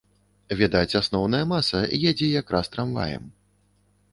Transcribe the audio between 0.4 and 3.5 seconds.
Відаць, асноўная маса едзе якраз трамваем.